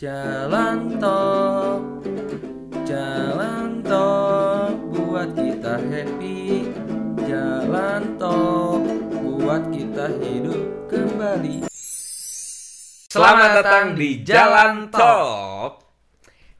Jalan 0.00 0.96
tol, 0.96 1.84
jalan 2.88 3.84
tol 3.84 4.72
buat 4.96 5.28
kita 5.36 5.76
happy. 5.76 6.64
Jalan 7.28 8.16
tol 8.16 8.80
buat 9.12 9.68
kita 9.68 10.08
hidup 10.24 10.88
kembali. 10.88 11.68
Selamat 13.12 13.60
datang 13.60 13.92
di 13.92 14.24
Jalan 14.24 14.88
Talk. 14.88 15.84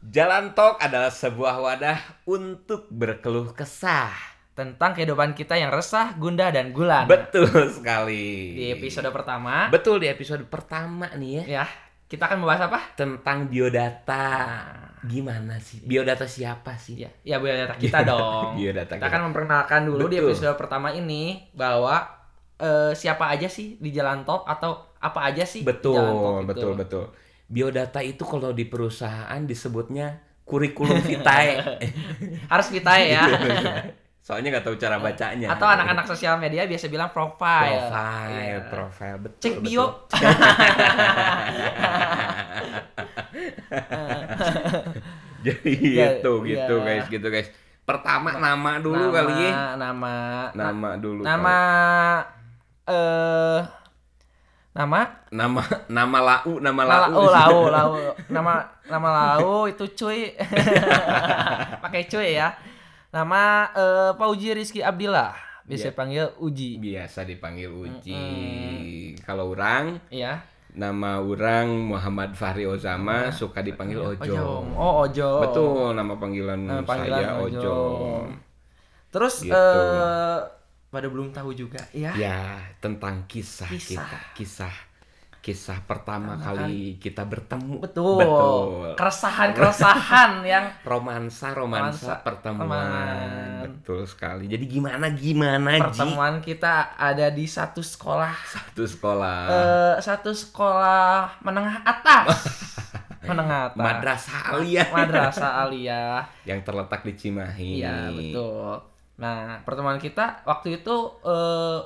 Jalan 0.05 0.53
Talk 0.53 0.77
adalah 0.77 1.09
sebuah 1.09 1.65
wadah 1.65 2.21
untuk 2.29 2.93
berkeluh 2.93 3.57
kesah. 3.57 4.13
Tentang 4.53 4.93
kehidupan 4.93 5.33
kita 5.33 5.57
yang 5.57 5.73
resah, 5.73 6.13
gundah, 6.21 6.53
dan 6.53 6.77
gulan. 6.77 7.09
Betul 7.09 7.73
sekali. 7.73 8.53
Di 8.53 8.77
episode 8.77 9.09
pertama, 9.09 9.73
Betul 9.73 10.05
di 10.05 10.13
episode 10.13 10.45
pertama 10.45 11.09
nih 11.17 11.41
ya 11.41 11.65
ya 11.65 11.67
kita 12.11 12.27
akan 12.27 12.43
membahas 12.43 12.67
apa? 12.67 12.81
tentang 12.93 13.47
biodata. 13.47 14.27
Gimana 15.01 15.57
sih? 15.57 15.79
Biodata 15.81 16.27
siapa 16.27 16.75
sih? 16.75 16.99
Ya, 16.99 17.11
ya 17.25 17.39
biodata 17.39 17.79
kita 17.79 18.03
dong. 18.03 18.53
Biodata 18.59 18.99
kita 18.99 19.01
kita. 19.01 19.09
akan 19.09 19.21
memperkenalkan 19.31 19.81
dulu 19.87 20.05
di 20.05 20.19
Betul. 20.19 20.27
episode 20.29 20.59
pertama 20.59 20.91
ini 20.91 21.47
bahwa 21.55 22.03
eh, 22.59 22.93
siapa 22.93 23.31
aja 23.31 23.47
sih 23.47 23.79
di 23.79 23.89
jalan 23.91 24.27
top 24.27 24.45
atau 24.45 24.91
apa 24.99 25.21
aja 25.25 25.47
sih 25.47 25.63
di 25.63 25.71
jalan 25.71 25.79
top 25.81 25.81
Betul, 25.81 26.03
itu. 26.37 26.45
betul, 26.45 26.73
betul. 26.75 27.05
Biodata 27.47 28.01
itu 28.01 28.23
kalau 28.23 28.51
di 28.51 28.67
perusahaan 28.67 29.41
disebutnya 29.41 30.19
kurikulum 30.43 30.99
vitae. 31.01 31.63
Harus 32.53 32.69
vitae 32.69 33.15
ya. 33.15 33.23
Soalnya 34.21 34.53
nggak 34.53 34.67
tahu 34.69 34.77
cara 34.77 35.01
bacanya. 35.01 35.49
atau 35.49 35.65
anak-anak 35.65 36.05
sosial 36.05 36.37
media 36.37 36.63
biasa 36.63 36.87
bilang 36.87 37.09
profile. 37.09 37.89
profile, 37.89 38.31
Iya. 38.37 38.59
profile, 38.69 39.17
betul. 39.19 39.41
Cek 39.41 39.55
betul. 39.59 39.89
Jadi 45.47 45.73
Ya, 45.97 46.21
gitu, 46.21 46.45
gitu 46.45 46.75
ya. 46.77 46.85
guys, 46.85 47.07
gitu 47.09 47.27
guys. 47.27 47.49
Pertama 47.83 48.37
nama 48.37 48.79
dulu 48.79 48.99
nama, 49.01 49.15
kali 49.17 49.35
ya. 49.41 49.53
Nama 49.75 50.15
Nama 50.53 50.89
dulu. 50.97 51.21
nama 51.23 51.57
eh 52.85 53.61
nama. 54.71 55.01
Nama 55.31 55.63
nama 55.89 56.19
lau, 56.21 56.59
nama 56.59 56.83
Lau, 56.85 57.03
lau. 57.11 57.27
lau, 57.27 57.59
lau. 57.75 57.91
Nama 58.29 58.53
nama 58.87 59.09
lau 59.11 59.67
itu 59.67 59.85
cuy. 59.97 60.35
Pakai 61.81 62.07
cuy 62.07 62.37
ya. 62.37 62.55
Nama 63.11 63.43
eh 63.73 64.11
Pauji 64.15 64.55
Rizky 64.55 64.79
Abdillah. 64.81 65.35
Biasa 65.67 65.89
Iya. 65.89 65.95
panggil 65.95 66.27
Uji. 66.37 66.71
Biasa 66.79 67.23
dipanggil 67.23 67.71
Uji. 67.71 68.27
Kalau 69.21 69.51
orang 69.51 69.99
Iya. 70.09 70.43
Nama 70.73 71.19
orang 71.19 71.67
Muhammad 71.91 72.35
Fahri 72.35 72.65
Ozama 72.65 73.31
suka 73.31 73.61
dipanggil 73.61 73.99
Ojo. 73.99 74.15
Ojong. 74.21 74.67
Oh, 74.75 75.05
Ojo. 75.05 75.31
Betul, 75.43 75.95
nama 75.95 76.15
panggilan, 76.15 76.61
Nama 76.61 76.83
panggilan 76.87 77.23
saya 77.23 77.43
Ojo. 77.43 77.59
Ojo. 77.59 77.79
Terus 79.11 79.35
Gitu. 79.43 79.55
eh 79.55 80.39
pada 80.91 81.07
belum 81.07 81.31
tahu 81.31 81.55
juga 81.55 81.79
ya. 81.91 82.11
Ya, 82.15 82.59
tentang 82.79 83.27
kisah, 83.27 83.71
Kisah. 83.71 84.07
kita, 84.07 84.19
kisah 84.35 84.75
kisah 85.41 85.81
pertama 85.89 86.37
kali 86.37 87.01
kita 87.01 87.25
bertemu. 87.25 87.81
Betul. 87.81 88.21
Betul. 88.21 88.93
Keresahan-keresahan 88.93 90.45
yang 90.45 90.69
romansa 90.93 91.57
romansa 91.57 92.13
Romansa, 92.13 92.13
pertemuan. 92.21 93.60
Betul 93.81 94.05
sekali 94.05 94.45
jadi 94.45 94.61
gimana 94.63 95.09
gimana 95.11 95.73
Ji 95.73 95.83
pertemuan 95.97 96.39
kita 96.39 96.93
ada 96.95 97.27
di 97.29 97.43
satu 97.43 97.81
sekolah 97.81 98.37
satu 98.47 98.85
sekolah 98.85 99.39
eh 99.49 99.95
satu 99.99 100.31
sekolah 100.31 101.41
menengah 101.41 101.81
atas. 101.83 102.29
menengah 103.29 103.69
atas. 103.69 103.79
madrasah 103.79 104.41
alia 104.53 104.85
Madrasah 104.87 105.53
Aliyah. 105.65 106.21
yang 106.49 106.61
terletak 106.61 107.01
di 107.03 107.13
Cimahi 107.15 107.79
Iya, 107.79 108.09
betul. 108.11 108.81
Nah, 109.17 109.61
pertemuan 109.63 109.97
kita 109.97 110.41
waktu 110.43 110.81
itu 110.81 110.95
eh, 111.23 111.79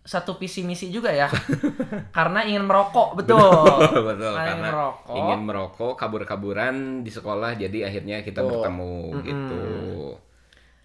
satu 0.00 0.38
visi 0.38 0.62
misi 0.62 0.88
juga 0.88 1.12
ya. 1.12 1.28
karena 2.16 2.40
ingin 2.40 2.64
merokok, 2.64 3.12
betul. 3.14 3.36
betul, 3.36 4.02
betul 4.06 4.32
Karena 4.32 4.56
merokok. 4.64 5.16
ingin 5.18 5.40
merokok 5.42 5.92
kabur-kaburan 5.94 6.74
di 7.02 7.10
sekolah 7.10 7.52
jadi 7.54 7.78
akhirnya 7.84 8.22
kita 8.22 8.40
Betul. 8.40 8.50
bertemu 8.56 8.94
Mm-mm. 9.12 9.26
gitu 9.26 9.60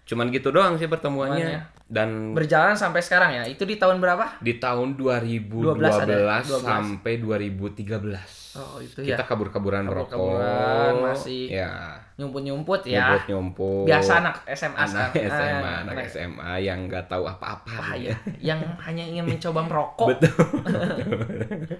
cuman 0.04 0.28
gitu 0.28 0.48
doang 0.48 0.76
sih 0.76 0.84
pertemuannya 0.84 1.64
Pertemuannya. 1.64 1.88
dan 1.88 2.08
Berjalan 2.32 2.72
sampai 2.74 3.00
sekarang 3.00 3.30
ya. 3.32 3.42
Itu 3.44 3.64
di 3.64 3.74
tahun 3.74 3.98
berapa? 3.98 4.36
di 4.38 4.56
tahun 4.56 4.94
2012 4.94 5.80
ada? 5.80 6.44
12. 6.44 6.60
sampai 6.60 7.12
2013 7.18 8.44
Oh, 8.54 8.78
itu 8.78 9.02
kita 9.02 9.18
ya. 9.18 9.26
kabur-kaburan 9.26 9.82
rokok 9.84 10.14
Kabur-kaburan, 10.14 10.92
masih 11.02 11.50
ya 11.50 11.98
Nyumput-nyumput 12.14 12.86
ya. 12.86 13.10
nyumput-nyumput 13.10 13.82
Biasa 13.84 14.12
anak 14.20 14.36
SMA 14.46 14.78
anak. 14.78 15.08
SMA 15.10 15.42
Ah, 15.42 15.82
anak 15.82 15.94
anak- 15.96 16.06
SMA 16.06 16.52
yang 16.60 16.78
nggak 16.84 17.04
tahu 17.08 17.24
apa-apa 17.24 17.66
Bahaya. 17.66 18.14
yang 18.38 18.60
hanya 18.78 19.02
ingin 19.02 19.26
mencoba 19.26 19.64
merokok. 19.66 20.06
betul 20.12 20.30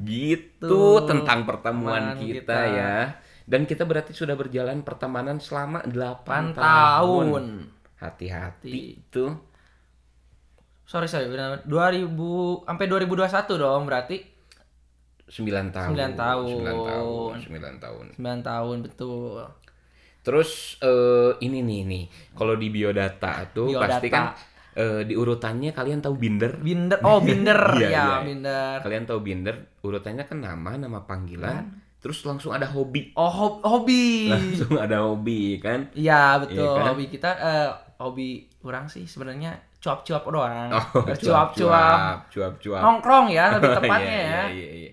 gitu 0.00 0.64
Tuh, 0.64 1.04
tentang 1.04 1.44
pertemuan 1.44 2.16
kita, 2.16 2.32
kita. 2.40 2.58
ya 2.70 2.94
dan 3.50 3.66
kita 3.66 3.82
berarti 3.82 4.14
sudah 4.14 4.38
berjalan 4.38 4.80
pertemanan 4.80 5.42
selama 5.42 5.82
8 5.82 5.90
8 5.90 6.54
tahun, 6.54 6.54
tahun. 6.54 7.44
hati-hati 7.98 8.78
tuh 9.10 9.50
Sorry, 10.86 11.06
sorry. 11.06 11.30
benar. 11.30 11.62
2000 11.70 12.10
sampai 12.66 12.86
2021 12.90 13.30
dong 13.54 13.86
berarti. 13.86 14.18
9 15.30 15.70
tahun 15.70 15.94
9 15.94 16.18
tahun. 16.18 16.58
9 16.66 16.90
tahun 16.90 17.32
9 17.38 17.78
tahun 17.78 18.04
9 18.18 18.42
tahun 18.42 18.76
betul. 18.82 19.46
terus 20.20 20.50
eh, 20.82 21.32
ini 21.40 21.62
nih 21.62 21.80
nih 21.86 22.04
kalau 22.34 22.58
di 22.58 22.66
biodata 22.68 23.46
tuh 23.48 23.70
Biodata. 23.70 23.86
pasti 24.02 24.08
kan 24.10 24.34
eh, 24.74 25.06
di 25.06 25.14
urutannya 25.14 25.70
kalian 25.70 26.02
tahu 26.02 26.18
binder 26.18 26.58
Binder. 26.58 26.98
Oh, 27.00 27.22
binder. 27.22 27.56
Iya, 27.78 27.86
ya, 27.86 27.88
iya. 27.88 28.06
binder. 28.26 28.76
kalian 28.82 29.04
tahu 29.06 29.22
binder 29.22 29.54
urutannya 29.80 30.26
kan 30.26 30.38
nama 30.42 30.74
nama 30.74 30.98
panggilan 31.06 31.78
terus 32.00 32.24
langsung 32.24 32.50
ada 32.50 32.64
hobi 32.66 33.12
Oh, 33.12 33.28
hob- 33.28 33.60
hobi. 33.62 34.26
langsung 34.26 34.74
ada 34.74 35.04
hobi 35.04 35.56
kan 35.56 35.92
Iya, 35.92 36.40
betul. 36.40 36.56
Iya 36.58 36.68
kan? 36.74 36.84
Hobi 36.88 37.04
kita 37.06 37.30
eh 37.36 37.68
hobi 37.96 38.28
orang 38.60 38.84
sih 38.86 39.04
sebenarnya 39.04 39.52
cuap-cuap 39.76 40.24
doang. 40.26 40.68
oh 40.70 40.84
Cuap-cuap. 41.14 42.28
cuap-cuap 42.28 42.80
Nongkrong 42.80 43.28
ya 43.28 43.52
lebih 43.54 43.68
Oh, 43.68 43.76
tepatnya 43.78 44.08
iya, 44.10 44.24
ya. 44.24 44.42
iya 44.48 44.68
iya 44.70 44.92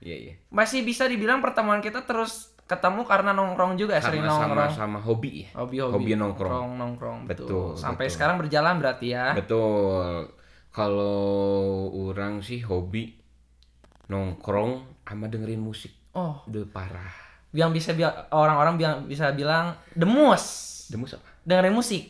iya 0.00 0.16
iya 0.20 0.32
Masih 0.48 0.82
bisa 0.82 1.04
dibilang 1.04 1.38
pertemuan 1.38 1.78
kita 1.78 2.02
terus 2.02 2.50
ketemu 2.64 3.04
karena 3.04 3.30
nongkrong 3.30 3.74
juga 3.74 3.98
sering 3.98 4.22
karena 4.22 4.32
nongkrong. 4.32 4.72
sama-sama 4.72 4.98
hobi 4.98 5.44
ya 5.44 5.48
Hobi-hobi. 5.54 5.94
Hobi 5.96 6.12
nongkrong. 6.14 6.50
Nongkrong, 6.50 6.72
nongkrong, 6.76 7.18
Betul, 7.26 7.74
Sampai 7.74 8.06
betul. 8.06 8.14
sekarang 8.14 8.36
berjalan 8.38 8.74
berarti 8.78 9.06
ya. 9.10 9.34
betul 9.34 10.30
kalau 10.70 11.28
orang 12.04 12.40
sih 12.40 12.58
hobi 12.60 13.14
nongkrong 14.06 14.72
sama 15.02 15.26
dengerin 15.26 15.60
musik 15.60 15.92
Oh, 16.14 16.40
Duh 16.46 16.64
parah 16.64 17.10
yang 17.50 17.70
bisa 17.70 17.90
bi- 17.90 18.02
orang-orang 18.30 18.74
bilang 18.74 18.96
bisa 19.04 19.30
bilang 19.30 19.74
demus 19.92 20.42
demus 20.88 21.14
apa 21.14 21.26
dengerin 21.44 21.70
musik. 21.70 22.08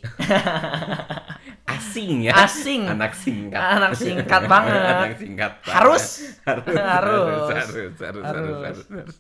asing 1.75 2.22
ya 2.22 2.32
Asing. 2.38 2.87
anak 2.87 3.12
singkat 3.12 3.59
Anak 3.59 3.92
singkat 3.94 4.42
banget. 4.47 4.78
anak 4.94 5.16
singkat 5.16 5.53
banget. 5.59 5.75
Harus. 5.75 6.04
harus 6.44 6.65
Harus. 6.70 6.78
harus 6.78 7.50
harus 7.50 7.94
harus 7.98 8.25
harus, 8.25 8.25
Harus. 8.25 8.87
harus. 8.88 9.16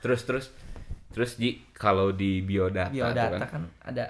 terus 0.00 0.20
terus 0.24 0.46
terus 1.10 1.30
Ji 1.34 1.64
kalau 1.72 2.12
di 2.12 2.40
biodata, 2.40 2.88
Biodata 2.88 3.36
kan 3.40 3.48
kan 3.48 3.62
ada 3.82 4.04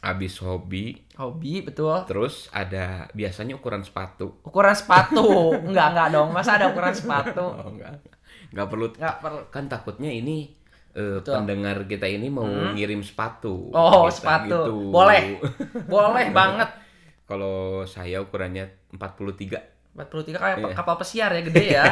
abis 0.00 0.38
hobi 0.38 0.96
hobi 1.14 1.60
betul. 1.60 1.92
terus 2.06 2.48
ada 2.50 3.04
biasanya 3.10 3.54
ukuran 3.54 3.82
sepatu 3.82 4.38
Ukuran 4.42 4.72
sepatu. 4.72 5.52
enggak, 5.60 5.86
enggak 5.92 6.08
dong. 6.10 6.28
Masa 6.30 6.56
ada 6.56 6.70
ukuran 6.70 6.94
sepatu? 6.94 7.42
oh 7.58 7.68
enggak 7.68 8.00
enggak 8.50 8.66
perlu 8.66 8.86
Enggak 8.90 9.16
perlu. 9.18 9.40
kan 9.48 9.64
takutnya 9.66 10.08
ini 10.08 10.50
Betul. 10.90 11.34
pendengar 11.36 11.86
kita 11.86 12.04
ini 12.04 12.26
mau 12.26 12.42
ngirim 12.74 12.98
sepatu 13.00 13.70
Oh, 13.70 14.04
Kita 14.04 14.12
sepatu. 14.12 14.58
gitu. 14.58 14.74
Boleh. 14.90 15.38
Boleh 15.86 16.28
banget. 16.30 16.68
kalau 17.24 17.86
saya 17.86 18.18
ukurannya 18.18 18.66
43 18.90 19.54
43 19.90 20.34
kayak 20.34 20.56
Iya. 20.60 20.74
kapal 20.74 20.94
pesiar 20.96 21.30
ya 21.30 21.42
gede 21.42 21.64
ya. 21.72 21.84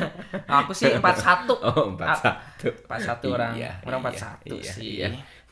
Aku 0.60 0.72
sih 0.72 0.88
41. 0.88 1.44
oh 1.52 1.92
41 1.92 2.88
41 2.88 3.28
orang. 3.28 3.52
Iya, 3.52 3.72
orang 3.84 4.00
iya, 4.02 4.08
41 4.08 4.48
iya, 4.50 4.62
sih. 4.64 4.90
iya. 4.98 5.08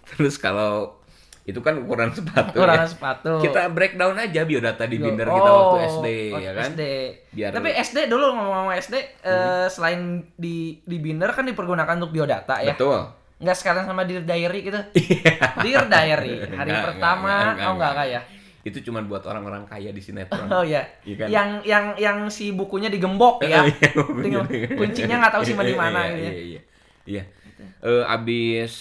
terus 0.07 0.37
kalau 0.37 1.05
itu 1.47 1.59
kan 1.59 1.79
ukuran 1.79 2.11
sepatu 2.11 2.59
Ukuran 2.59 2.75
ya. 2.77 2.85
sepatu. 2.85 3.39
kita 3.39 3.71
breakdown 3.71 4.19
aja 4.19 4.43
biodata 4.43 4.83
di 4.83 4.99
binder 4.99 5.25
Oh, 5.25 5.33
kita 5.33 5.47
waktu 5.49 5.77
SD 5.89 6.07
oh, 6.29 6.39
ya 6.39 6.51
kan 6.53 6.71
SD. 6.71 6.83
Biar- 7.31 7.53
Tapi 7.53 7.69
SD 7.73 7.99
dulu 8.07 8.25
ngomong-ngomong 8.29 8.75
SD 8.77 8.95
eh, 9.23 9.67
selain 9.69 10.01
di 10.35 10.57
di 10.81 10.97
binder 10.97 11.31
kan 11.31 11.43
dipergunakan 11.43 11.95
untuk 11.97 12.11
biodata 12.13 12.59
ya. 12.61 12.75
betul 12.75 12.99
Nggak 13.37 13.53
sekalian 13.55 13.85
sama 13.85 14.03
Dear 14.03 14.23
Diary 14.23 14.61
gitu. 14.65 14.81
Dear 15.63 15.87
Diary 15.87 16.35
hari 16.59 16.67
Iya. 16.67 16.75
Enggak, 16.75 16.83
pertama 16.89 17.31
enggak, 17.31 17.47
enggak, 17.47 17.63
oh 17.63 17.75
enggak 17.75 17.93
kayak. 17.95 18.23
itu 18.65 18.79
cuma 18.83 18.99
buat 19.01 19.23
orang-orang 19.23 19.63
kaya 19.63 19.91
di 19.91 20.01
sinetron 20.01 20.51
Oh 20.57 20.67
iya. 20.67 20.83
Iya 21.01 21.15
kan? 21.17 21.29
Yang 21.29 21.49
yang 21.63 21.85
yang 21.97 22.19
si 22.27 22.51
bukunya 22.51 22.89
digembok 22.89 23.39
ya. 23.41 23.63
Iya, 23.63 23.95
Dengan 24.17 24.43
kuncinya 24.73 25.17
nggak 25.21 25.33
tahu 25.33 25.43
simpan 25.45 25.63
di 25.65 25.77
mana 25.77 25.99
Iya, 26.03 26.11
gitu 26.11 26.19
ya. 26.19 26.27
iya, 26.27 26.43
iya. 26.43 26.61
Iya. 27.07 27.23
Eh 27.81 28.03
abis 28.05 28.73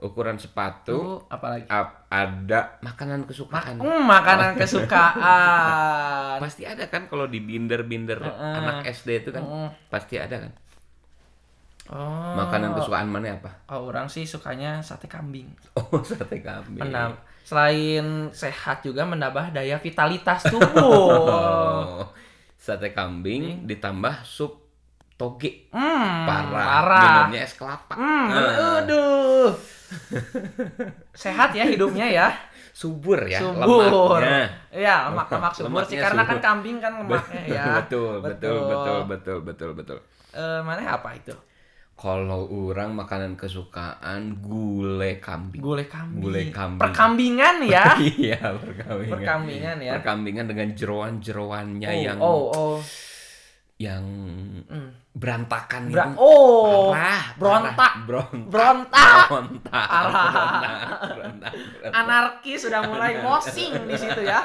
ukuran 0.00 0.34
sepatu 0.34 1.20
apalagi? 1.26 1.64
ap- 1.66 2.08
ada 2.08 2.80
makanan 2.80 3.24
kesukaan. 3.24 3.76
Hmm, 3.76 4.02
makanan 4.02 4.56
kesukaan. 4.60 6.36
Pasti 6.38 6.64
ada 6.64 6.84
kan 6.86 7.06
kalau 7.06 7.24
di 7.24 7.38
binder-binder 7.38 8.18
Heeh. 8.18 8.54
anak 8.56 8.84
SD 8.86 9.08
itu 9.18 9.30
kan 9.30 9.40
Mm. 9.40 9.68
pasti 9.86 10.16
ada 10.16 10.36
kan. 10.38 10.52
Oh. 11.90 12.34
Makanan 12.34 12.72
kesukaan 12.72 13.06
mana 13.06 13.34
apa? 13.34 13.50
Oh, 13.68 13.86
orang 13.86 14.06
sih 14.06 14.22
sukanya 14.22 14.78
sate 14.80 15.04
kambing. 15.04 15.50
Oh, 15.74 16.00
sate 16.06 16.38
kambing. 16.38 16.80
Menam 16.80 17.12
selain 17.42 18.04
sehat 18.30 18.80
juga 18.80 19.02
menambah 19.02 19.50
daya 19.50 19.74
vitalitas 19.76 20.46
tubuh. 20.52 20.70
Oh, 21.26 22.06
sate 22.54 22.90
kambing 22.90 23.66
ditambah 23.66 24.22
sup 24.22 24.62
toge. 25.14 25.66
Hmm, 25.68 26.24
Parah. 26.24 26.64
parah. 26.64 27.02
Minumnya 27.26 27.42
es 27.42 27.52
kelapa. 27.52 27.92
Hmm, 27.92 28.26
Ah, 28.30 28.80
aduh. 28.80 29.50
Sehat 31.22 31.50
ya 31.54 31.64
hidupnya 31.66 32.06
ya. 32.06 32.28
subur 32.70 33.26
ya 33.26 33.42
subur. 33.42 34.22
lemaknya. 34.22 34.46
Iya, 34.70 35.10
lemak-lemak 35.10 35.52
subur 35.52 35.82
sih 35.84 35.98
Lemaknya 35.98 36.04
karena 36.06 36.22
kan 36.22 36.36
subur. 36.38 36.46
kambing 36.46 36.76
kan 36.78 36.92
lemaknya 37.02 37.42
ya. 37.50 37.64
betul, 37.82 38.12
betul, 38.22 38.56
betul, 38.64 38.98
betul, 39.10 39.38
betul, 39.42 39.70
betul. 39.74 39.98
Eh, 40.30 40.60
mana 40.62 40.80
apa 40.86 41.10
itu? 41.18 41.34
Kalau 42.00 42.48
orang 42.48 42.96
makanan 42.96 43.36
kesukaan 43.36 44.40
gulai 44.40 45.20
kambing. 45.20 45.60
Gulai 45.60 45.84
kambing. 45.84 46.22
Gulai 46.24 46.48
kambing. 46.48 46.80
Perkambingan 46.80 47.56
ya. 47.68 47.84
iya, 48.24 48.40
perkambingan. 48.56 49.12
Perkambingan 49.20 49.76
ya. 49.84 49.92
Perkambingan 50.00 50.46
dengan 50.48 50.68
jeroan-jeroannya 50.72 51.88
Oh, 51.90 52.00
yang 52.00 52.18
oh, 52.24 52.42
oh. 52.48 52.76
yang 53.76 54.04
Hmm. 54.64 54.96
Berantakan 55.10 55.90
Bra- 55.90 56.06
itu. 56.06 56.22
oh. 56.22 56.94
Parah, 56.94 57.34
berontak. 57.34 57.92
berontak. 58.06 58.46
Berontak. 58.46 59.26
Berontak. 59.26 59.74
Parah. 59.74 60.06
berontak, 60.06 60.54
berontak, 60.54 61.00
berontak. 61.18 61.52
Anarki 61.90 62.52
sudah 62.54 62.80
mulai 62.86 63.18
mosing 63.18 63.74
di 63.90 63.96
situ 63.98 64.22
ya. 64.22 64.38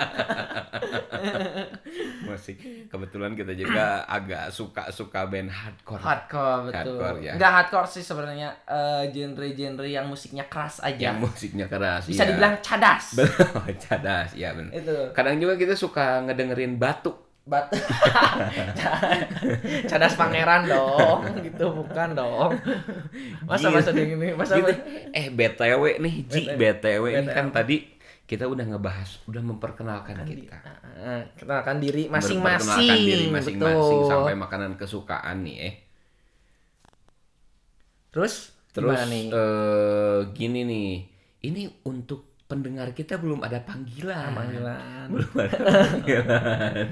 Musik. 2.26 2.58
Kebetulan 2.90 3.38
kita 3.38 3.54
juga 3.54 4.10
agak 4.10 4.50
suka-suka 4.50 5.30
band 5.30 5.54
hardcore. 5.54 6.02
Hardcore 6.02 6.62
betul. 6.74 6.98
Hardcore, 6.98 7.18
ya. 7.22 7.32
Enggak 7.38 7.52
hardcore 7.62 7.90
sih 7.90 8.04
sebenarnya 8.04 8.50
eh, 8.66 9.04
genre-genre 9.14 9.86
yang 9.88 10.10
musiknya 10.10 10.50
keras 10.50 10.82
aja. 10.82 11.14
Yang 11.14 11.30
musiknya 11.30 11.66
keras. 11.70 12.10
Bisa 12.10 12.26
iya. 12.26 12.30
dibilang 12.34 12.56
cadas. 12.66 13.14
Cadas, 13.86 14.34
ya 14.34 14.50
benar. 14.56 14.72
itu. 14.74 14.98
Kadang 15.14 15.38
juga 15.38 15.54
kita 15.62 15.78
suka 15.78 16.26
ngedengerin 16.26 16.82
batu. 16.82 17.14
Bat 17.46 17.70
cadas 19.90 20.18
pangeran 20.18 20.66
dong, 20.66 21.22
gitu 21.46 21.70
bukan 21.70 22.18
dong. 22.18 22.58
Masa 23.46 23.70
masa 23.70 23.94
gini, 23.94 24.34
masa 24.34 24.58
Gitu. 24.58 24.74
Eh 25.14 25.30
BTW 25.30 26.02
nih, 26.02 26.16
Ji, 26.26 26.42
BTW 26.58 27.04
ini 27.14 27.22
BTW. 27.22 27.38
kan 27.38 27.54
tadi 27.54 27.86
kita 28.26 28.50
udah 28.50 28.66
ngebahas, 28.66 29.22
udah 29.30 29.42
memperkenalkan 29.46 30.26
kita. 30.26 30.58
Eh, 30.98 31.22
kenalkan 31.38 31.78
diri 31.78 32.10
masing-masing. 32.10 32.90
diri 33.06 33.26
masing-masing 33.30 34.02
sampai 34.10 34.34
makanan 34.34 34.74
kesukaan 34.74 35.46
nih 35.46 35.58
eh. 35.70 35.74
Terus 38.10 38.58
Terus 38.74 39.06
nih? 39.08 39.30
eh, 39.30 40.20
gini 40.34 40.66
nih, 40.66 40.92
ini 41.46 41.70
untuk 41.86 42.35
pendengar 42.46 42.94
kita 42.94 43.18
belum 43.18 43.42
ada 43.42 43.58
panggilan. 43.62 44.34
Panggilan. 44.34 45.08
Belum 45.10 45.34
ada 45.42 45.58
panggilan. 45.90 46.86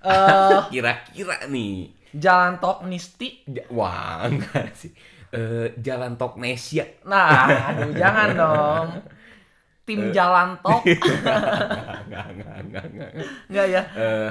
Eh, 0.00 0.58
Kira-kira 0.72 1.36
nih, 1.48 1.92
Jalan 2.12 2.60
Tok 2.60 2.84
Nisti. 2.84 3.44
Wah 3.72 4.28
enggak 4.28 4.72
sih. 4.76 4.92
Eh, 5.30 5.78
Jalan 5.78 6.18
Toknesia. 6.18 6.84
Nah, 7.06 7.70
aduh 7.70 7.94
jangan 7.94 8.28
dong. 8.34 8.88
Tim 9.86 10.10
Jalan 10.10 10.58
Tok. 10.58 10.82
enggak, 12.06 12.26
enggak, 12.34 12.54
enggak, 12.66 12.84
enggak. 12.90 13.10
Enggak 13.48 13.66
ya? 13.70 13.82
Eh, 13.94 14.30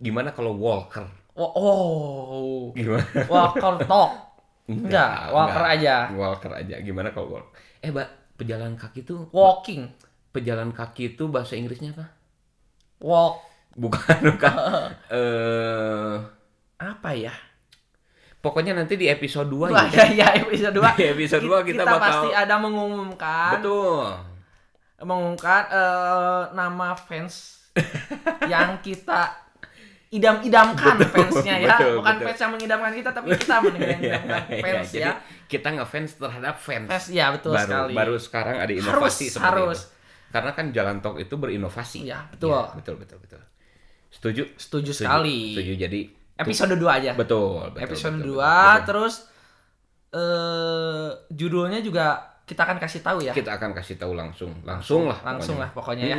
gimana 0.00 0.32
kalau 0.32 0.56
Walker? 0.56 1.04
Oh, 1.32 1.52
oh. 1.52 2.60
Gimana? 2.72 3.04
Walker 3.28 3.74
Tok. 3.84 4.10
Enggak, 4.68 5.30
Walker 5.30 5.62
enggak. 5.64 5.78
aja. 5.80 5.94
Walker 6.12 6.52
aja. 6.52 6.76
Gimana 6.80 7.08
kalau 7.12 7.38
Walker? 7.38 7.52
Eh, 7.82 7.90
Mbak, 7.90 8.08
pejalan 8.42 8.74
kaki 8.74 9.06
tuh 9.06 9.30
Walking. 9.30 9.86
pejalan 10.34 10.74
kaki 10.74 11.14
itu 11.14 11.30
bahasa 11.30 11.54
Inggrisnya 11.54 11.94
apa? 11.94 12.10
Walk 12.98 13.38
Bukan, 13.72 14.18
bukan. 14.36 14.52
Eh, 15.16 16.14
apa 16.82 17.10
ya? 17.16 17.32
pokoknya 18.42 18.74
nanti 18.74 18.98
di 18.98 19.06
episode 19.06 19.46
2 19.46 19.70
Wah, 19.70 19.86
ya. 19.86 20.02
ya, 20.10 20.34
ya 20.34 20.42
episode 20.42 20.74
2. 20.74 20.82
Di 20.98 21.06
episode 21.14 21.46
2 21.46 21.62
kita, 21.70 21.86
bakal 21.86 22.02
pasti 22.02 22.28
ada 22.34 22.58
mengumumkan 22.58 23.62
Betul. 23.62 24.18
mengumumkan 24.98 25.62
eh, 25.70 26.42
nama 26.50 26.98
fans 26.98 27.62
yang 28.52 28.82
kita 28.82 29.30
idam-idamkan 30.12 30.96
fansnya 31.08 31.56
ya. 31.58 31.72
betul, 31.72 31.92
Bukan 31.98 32.14
betul. 32.14 32.26
fans 32.28 32.38
yang 32.38 32.52
mengidamkan 32.52 32.92
kita 32.92 33.10
tapi 33.10 33.26
kita 33.32 33.56
mengidamkan 33.58 34.42
Iya, 34.44 34.60
fans 34.60 34.88
jadi 34.90 35.08
ya. 35.08 35.12
kita 35.48 35.68
ngefans 35.72 36.10
terhadap 36.16 36.54
fans. 36.56 36.86
Fans 36.86 37.06
ya 37.08 37.32
betul 37.32 37.50
baru 37.50 37.64
sekali. 37.64 37.92
baru 37.96 38.14
sekarang 38.20 38.56
ada 38.60 38.68
harus 38.68 38.84
inovasi 38.84 39.24
seperti 39.26 39.40
harus. 39.48 39.80
itu. 39.80 39.90
Karena 40.28 40.50
kan 40.52 40.66
Jalan 40.68 40.96
Tok 41.00 41.16
itu 41.18 41.34
berinovasi. 41.34 41.98
Iya, 42.04 42.28
betul. 42.28 42.52
Iya, 42.52 42.72
betul, 42.72 42.94
betul, 42.96 43.18
betul. 43.20 43.40
Setuju? 44.08 44.42
Setuju 44.54 44.90
sekali. 44.94 45.56
Setuju. 45.56 45.72
Jadi 45.78 46.00
Episode 46.34 46.76
2 46.76 46.88
aja. 46.92 47.12
betul, 47.12 47.68
betul. 47.70 47.80
Episode 47.80 48.16
2 48.16 48.20
betul, 48.20 48.36
betul, 48.36 48.44
betul. 48.44 48.84
terus 48.84 49.14
eh 50.12 51.08
judulnya 51.30 51.80
juga 51.80 52.20
kita 52.44 52.68
akan 52.68 52.76
kasih 52.76 53.00
tahu 53.00 53.18
ya. 53.22 53.32
kita 53.32 53.56
akan 53.56 53.72
kasih 53.72 53.96
tahu 53.96 54.12
langsung. 54.12 54.52
Langsung 54.62 55.08
lah. 55.08 55.16
Langsung 55.24 55.56
lah 55.56 55.72
pokoknya 55.72 56.04
ya. 56.06 56.18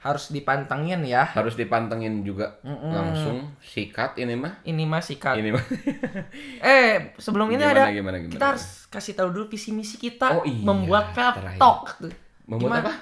Harus 0.00 0.30
dipantengin 0.30 1.02
ya. 1.02 1.26
Harus 1.26 1.54
dipantengin 1.54 2.22
juga 2.22 2.60
Mm-mm. 2.62 2.92
langsung 2.94 3.38
sikat 3.58 4.14
ini 4.16 4.38
mah. 4.38 4.62
Ini 4.62 4.84
mah 4.86 5.02
sikat. 5.02 5.34
Ini 5.40 5.50
mah. 5.50 5.64
Eh, 6.62 7.12
sebelum 7.18 7.50
ini 7.50 7.58
Gimana, 7.58 7.74
ada 7.74 7.82
gimana, 7.90 8.16
gimana, 8.16 8.16
kita 8.30 8.36
gimana? 8.38 8.46
harus 8.54 8.66
kasih 8.86 9.12
tahu 9.14 9.28
dulu 9.34 9.44
visi 9.50 9.70
misi 9.74 9.96
kita 9.98 10.40
Oh 10.40 10.44
iya, 10.46 10.62
membuat. 10.62 11.10
Talk. 11.58 11.98
Membuat 12.46 12.60
Gimana? 12.62 12.82
apa? 12.86 12.94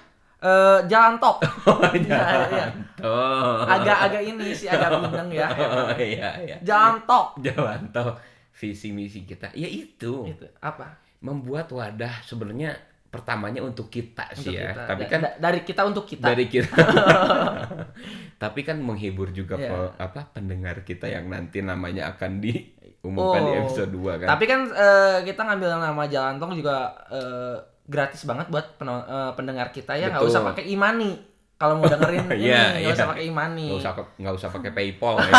Eh, 0.44 0.78
jalan 0.92 1.14
talk. 1.16 1.38
Oh, 1.68 1.80
Iya, 1.96 2.20
iya. 2.52 2.66
Oh. 3.00 3.64
Agak-agak 3.64 4.22
ini 4.24 4.52
sih 4.52 4.68
agak 4.68 4.92
bindeng 5.00 5.32
ya. 5.32 5.48
Oh, 5.48 5.88
iya, 5.96 6.36
iya. 6.40 6.56
Jalan 6.60 7.00
talk. 7.08 7.36
Jalan 7.40 7.80
Tok. 7.92 8.16
Visi 8.54 8.92
misi 8.92 9.24
kita. 9.24 9.48
Ya 9.56 9.68
itu. 9.68 10.28
Itu 10.28 10.46
apa? 10.60 11.00
membuat 11.24 11.72
wadah 11.72 12.20
sebenarnya 12.20 12.76
pertamanya 13.14 13.60
untuk 13.60 13.86
kita 13.86 14.26
Untuk 14.28 14.42
sih 14.44 14.54
ya. 14.54 14.68
kita. 14.68 14.82
Tapi 14.86 15.00
Da- 15.00 15.08
kan 15.08 15.20
da- 15.22 15.36
dari 15.40 15.60
kita 15.62 15.82
untuk 15.82 16.04
kita. 16.04 16.26
dari 16.26 16.44
kita. 16.44 16.74
Tapi 18.42 18.60
kan 18.60 18.76
menghibur 18.76 19.30
juga 19.30 19.54
Iya. 19.54 19.70
pe- 19.70 19.94
apa 20.00 20.20
pendengar 20.30 20.82
kita 20.82 21.06
yang 21.06 21.26
nanti 21.26 21.60
namanya 21.60 22.10
akan 22.10 22.38
diumumkan 22.38 23.40
di 23.40 23.52
Oh. 23.52 23.60
episode 23.62 23.90
2 23.90 24.20
kan. 24.20 24.28
Tapi 24.28 24.44
kan 24.44 24.60
eh, 24.66 25.18
kita 25.24 25.40
ngambil 25.44 25.68
nama 25.72 26.02
jalan 26.04 26.36
tol 26.36 26.52
juga 26.52 26.76
eh, 27.08 27.56
gratis 27.84 28.24
banget 28.24 28.48
buat 28.48 28.74
peno- 28.74 29.04
eh, 29.04 29.32
pendengar 29.32 29.70
kita 29.70 29.94
ya 29.94 30.08
nggak 30.08 30.24
usah 30.24 30.42
pakai 30.44 30.66
imani 30.66 31.14
kalau 31.54 31.78
mau 31.78 31.86
dengerin 31.86 32.26
ini 32.34 32.44
Iya, 32.44 32.62
nggak 32.74 32.82
iya. 32.82 32.92
usah 32.92 33.06
pakai 33.06 33.24
imani 33.24 33.66
nggak 33.70 33.80
usah 33.80 33.92
nggak 34.16 34.34
usah 34.34 34.48
pakai 34.50 34.70
PayPal 34.72 35.14
ya. 35.18 35.32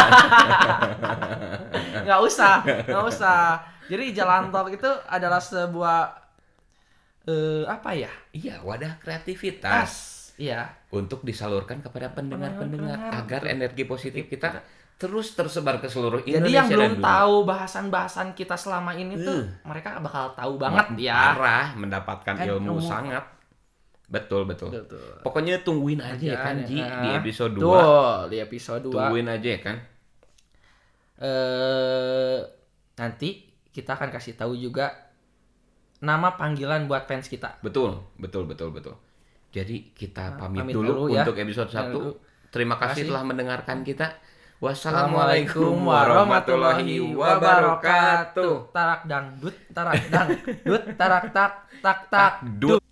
nggak 2.02 2.20
usah 2.22 2.56
nggak 2.86 3.06
usah 3.08 3.40
jadi 3.86 4.04
jalan 4.16 4.50
tol 4.50 4.66
itu 4.68 4.90
adalah 5.06 5.38
sebuah 5.38 6.25
eh 7.26 7.66
apa 7.66 7.90
ya 7.92 8.12
iya, 8.32 8.62
wadah 8.62 8.98
kreativitas 8.98 9.62
tas 9.62 9.94
iya 10.36 10.70
untuk 10.90 11.22
disalurkan 11.22 11.80
kepada 11.80 12.12
pendengar-pendengar 12.12 12.98
Pendengar, 13.02 13.20
agar 13.20 13.42
energi 13.48 13.84
positif 13.84 14.28
kita 14.28 14.62
terus 14.96 15.34
tersebar 15.34 15.78
ke 15.78 15.88
seluruh 15.88 16.22
jadi 16.22 16.40
Indonesia 16.40 16.56
yang 16.56 16.68
dan 16.68 16.72
belum 16.72 16.92
dunia. 16.94 17.04
tahu 17.04 17.36
bahasan-bahasan 17.44 18.28
kita 18.32 18.56
selama 18.56 18.94
ini 18.94 19.18
tuh 19.18 19.36
Uh. 19.36 19.46
mereka 19.64 20.00
bakal 20.00 20.32
tahu 20.34 20.54
banget 20.56 20.88
ya 21.02 21.34
Parah 21.34 21.68
mendapatkan 21.74 22.34
Kan 22.34 22.46
ilmu 22.46 22.78
ilmu. 22.78 22.84
sangat. 22.84 23.26
Betul, 24.06 24.46
betul. 24.46 24.70
Betul. 24.70 25.18
Pokoknya 25.20 25.60
tungguin 25.60 25.98
aja 25.98 26.22
ya 26.22 26.38
kan 26.38 26.62
Ji 26.62 26.78
Ah, 26.78 27.02
di 27.02 27.10
episode 27.18 27.58
2. 27.58 27.60
Tuh, 27.60 27.76
di 28.30 28.38
episode 28.38 28.84
2 28.84 28.94
Tungguin 28.94 29.28
aja 29.28 29.50
ya 29.50 29.60
kan. 29.60 29.78
eh 31.18 32.38
nanti 32.96 33.30
kita 33.68 33.96
akan 33.96 34.10
kasih 34.10 34.36
tahu 34.36 34.56
juga 34.56 35.05
nama 36.06 36.38
panggilan 36.38 36.86
buat 36.86 37.10
fans 37.10 37.26
kita. 37.26 37.58
Betul, 37.66 38.06
betul, 38.22 38.46
betul, 38.46 38.70
betul. 38.70 38.96
Jadi 39.50 39.92
kita 39.98 40.38
pamit, 40.38 40.62
pamit 40.62 40.74
dulu, 40.78 41.10
dulu 41.10 41.16
ya. 41.16 41.26
untuk 41.26 41.36
episode 41.42 41.74
1. 41.74 41.90
Dulu. 41.90 42.12
Terima 42.54 42.76
kasih 42.78 43.02
Kasih. 43.02 43.10
telah 43.10 43.24
mendengarkan 43.26 43.78
kita. 43.82 44.08
Assalamualaikum 44.56 45.84
Wassalamualaikum 45.84 45.84
warahmatullahi 45.84 46.96
wabarakatuh. 47.12 48.72
Tarak 48.72 49.02
dangdut, 49.04 49.56
tarak 49.76 50.00
dangdut, 50.08 50.84
tarak 50.96 51.24
tak 51.36 51.52
tak 51.84 51.98
tak 52.08 52.08
tak 52.08 52.32
Dut. 52.56 52.85